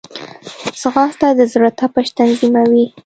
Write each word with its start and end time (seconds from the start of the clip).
ځغاسته 0.81 1.27
د 1.37 1.39
زړه 1.53 1.69
تپش 1.79 2.07
تنظیموي 2.17 2.85